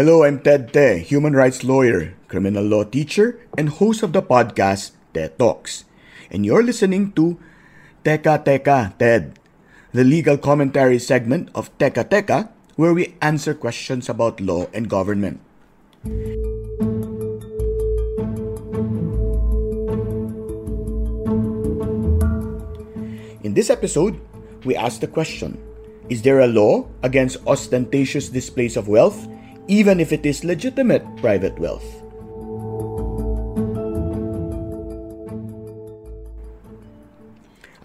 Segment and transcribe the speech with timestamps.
[0.00, 4.96] Hello, I'm Ted Te, human rights lawyer, criminal law teacher, and host of the podcast
[5.12, 5.84] Te Talks.
[6.32, 7.36] And you're listening to
[8.00, 9.36] Teka Teka Ted,
[9.92, 12.48] the legal commentary segment of Teka Teka,
[12.80, 15.44] where we answer questions about law and government.
[23.44, 24.16] In this episode,
[24.64, 25.60] we ask the question
[26.08, 29.28] Is there a law against ostentatious displays of wealth,
[29.70, 31.86] even if it is legitimate private wealth?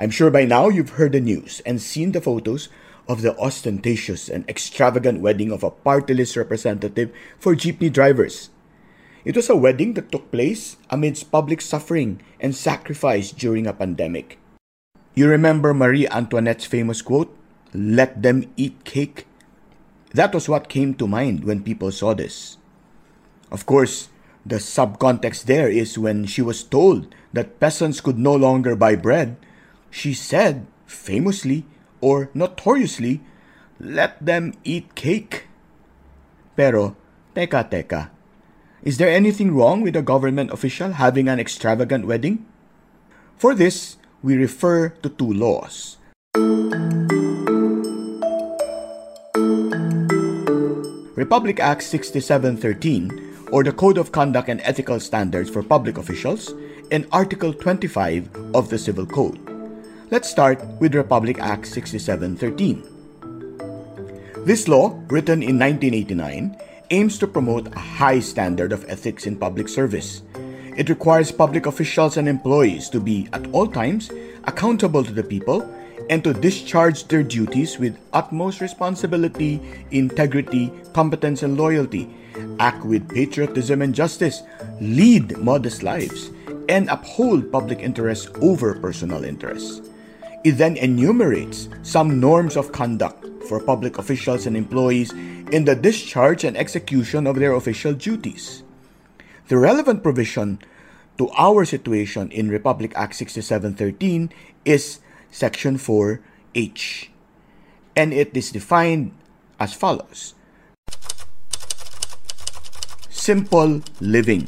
[0.01, 2.69] I'm sure by now you've heard the news and seen the photos
[3.07, 8.49] of the ostentatious and extravagant wedding of a party list representative for jeepney drivers.
[9.23, 14.39] It was a wedding that took place amidst public suffering and sacrifice during a pandemic.
[15.13, 17.29] You remember Marie Antoinette's famous quote,
[17.75, 19.27] let them eat cake?
[20.16, 22.55] That was what came to mind when people saw this.
[23.52, 24.08] Of course,
[24.47, 29.35] the subcontext there is when she was told that peasants could no longer buy bread,
[29.91, 31.67] she said, famously
[31.99, 33.19] or notoriously,
[33.75, 35.52] let them eat cake.
[36.55, 36.95] Pero,
[37.35, 38.07] teka teka,
[38.88, 42.47] is there anything wrong with a government official having an extravagant wedding?
[43.35, 46.00] For this, we refer to two laws.
[51.16, 56.53] Republic Act 6713, or the Code of Conduct and Ethical Standards for Public Officials,
[56.91, 59.39] and Article 25 of the Civil Code.
[60.12, 62.84] Let's start with Republic Act 6713.
[64.45, 66.57] This law, written in 1989,
[66.89, 70.22] aims to promote a high standard of ethics in public service.
[70.75, 74.12] It requires public officials and employees to be, at all times,
[74.44, 75.62] accountable to the people
[76.09, 79.59] and to discharge their duties with utmost responsibility,
[79.91, 82.09] integrity, competence, and loyalty,
[82.59, 84.44] act with patriotism and justice,
[84.79, 86.31] lead modest lives,
[86.69, 89.81] and uphold public interests over personal interests.
[90.44, 95.12] It then enumerates some norms of conduct for public officials and employees
[95.51, 98.63] in the discharge and execution of their official duties.
[99.47, 100.59] The relevant provision
[101.17, 104.31] to our situation in Republic Act 6713
[104.66, 105.00] is
[105.35, 107.09] Section 4H,
[107.94, 109.12] and it is defined
[109.59, 110.34] as follows
[113.09, 114.47] Simple living.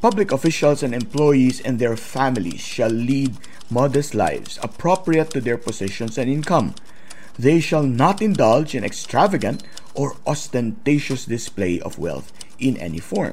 [0.00, 3.34] Public officials and employees and their families shall lead
[3.70, 6.76] modest lives appropriate to their positions and income.
[7.36, 13.32] They shall not indulge in extravagant or ostentatious display of wealth in any form.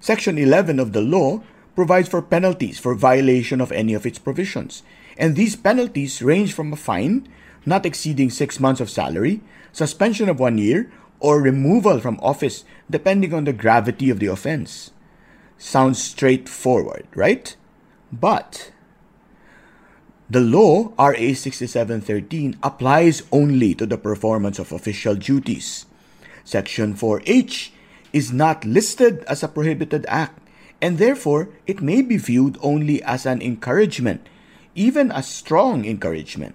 [0.00, 1.40] Section 11 of the law
[1.78, 4.82] provides for penalties for violation of any of its provisions,
[5.16, 7.22] and these penalties range from a fine
[7.64, 9.40] not exceeding six months of salary,
[9.70, 10.90] suspension of one year,
[11.20, 14.90] or removal from office depending on the gravity of the offense.
[15.56, 17.54] Sounds straightforward, right?
[18.10, 18.72] But
[20.28, 25.86] the law, RA 6713, applies only to the performance of official duties.
[26.42, 27.70] Section 4H
[28.12, 30.42] is not listed as a prohibited act,
[30.80, 34.28] and therefore it may be viewed only as an encouragement,
[34.74, 36.54] even a strong encouragement.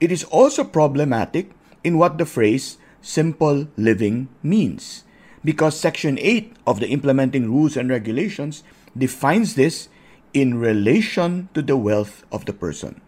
[0.00, 1.52] It is also problematic
[1.84, 5.04] in what the phrase simple living means,
[5.44, 8.62] because Section 8 of the Implementing Rules and Regulations
[8.96, 9.88] defines this
[10.32, 13.00] in relation to the wealth of the person.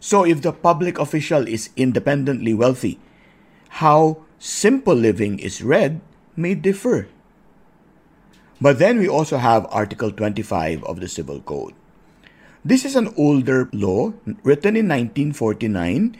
[0.00, 2.98] So, if the public official is independently wealthy,
[3.82, 6.00] how simple living is read
[6.36, 7.08] may differ.
[8.62, 11.74] But then we also have Article 25 of the Civil Code.
[12.64, 14.12] This is an older law
[14.44, 16.16] written in 1949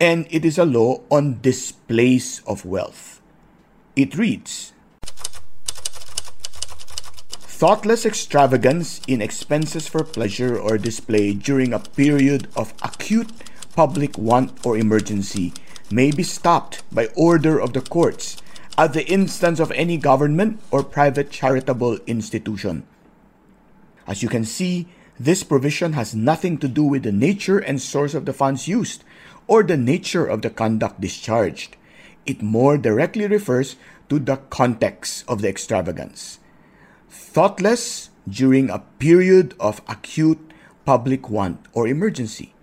[0.00, 3.20] and it is a law on displays of wealth.
[3.94, 4.72] It reads
[7.60, 13.32] Thoughtless extravagance in expenses for pleasure or display during a period of acute
[13.76, 15.52] public want or emergency
[15.90, 18.38] may be stopped by order of the courts
[18.78, 22.86] at the instance of any government or private charitable institution.
[24.06, 24.88] As you can see,
[25.20, 29.04] this provision has nothing to do with the nature and source of the funds used
[29.46, 31.76] or the nature of the conduct discharged.
[32.24, 33.76] It more directly refers
[34.08, 36.38] to the context of the extravagance.
[37.08, 40.52] Thoughtless during a period of acute
[40.84, 42.54] public want or emergency.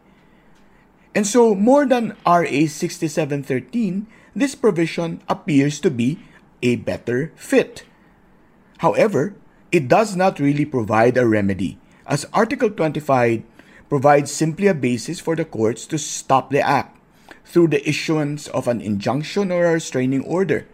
[1.13, 6.19] And so, more than RA 6713, this provision appears to be
[6.61, 7.83] a better fit.
[8.79, 9.35] However,
[9.71, 11.77] it does not really provide a remedy,
[12.07, 13.43] as Article 25
[13.89, 16.97] provides simply a basis for the courts to stop the act
[17.43, 20.67] through the issuance of an injunction or a restraining order.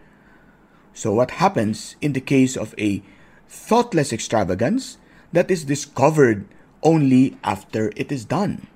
[0.93, 3.03] So, what happens in the case of a
[3.47, 4.97] thoughtless extravagance
[5.31, 6.45] that is discovered
[6.83, 8.67] only after it is done?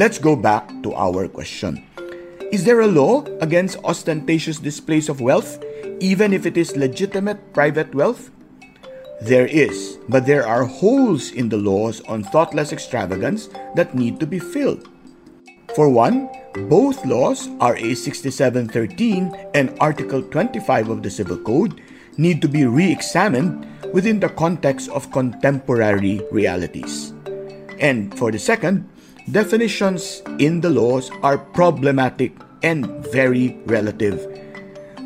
[0.00, 1.84] Let's go back to our question.
[2.50, 5.62] Is there a law against ostentatious displays of wealth,
[6.00, 8.30] even if it is legitimate private wealth?
[9.20, 14.26] There is, but there are holes in the laws on thoughtless extravagance that need to
[14.26, 14.88] be filled.
[15.76, 16.32] For one,
[16.72, 21.78] both laws, RA 6713 and Article 25 of the Civil Code,
[22.16, 27.12] need to be re examined within the context of contemporary realities.
[27.76, 28.88] And for the second,
[29.32, 34.26] definitions in the laws are problematic and very relative.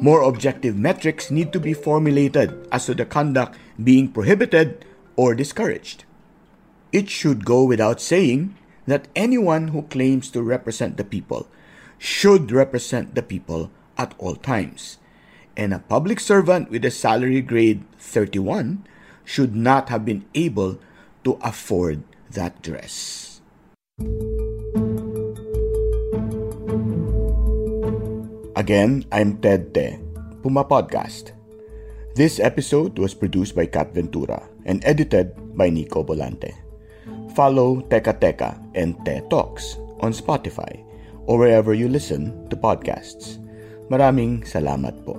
[0.00, 4.84] More objective metrics need to be formulated as to the conduct being prohibited
[5.16, 6.04] or discouraged.
[6.90, 8.56] It should go without saying
[8.86, 11.48] that anyone who claims to represent the people
[11.98, 14.98] should represent the people at all times.
[15.56, 18.86] And a public servant with a salary grade 31
[19.24, 20.78] should not have been able
[21.24, 23.33] to afford that dress.
[28.54, 29.98] Again, I'm Ted Te,
[30.38, 31.34] Puma Podcast.
[32.14, 36.54] This episode was produced by Kat Ventura and edited by Nico Bolante.
[37.34, 40.70] Follow Teka Teka and Te Talks on Spotify
[41.26, 43.42] or wherever you listen to podcasts.
[43.90, 45.18] Maraming salamat po.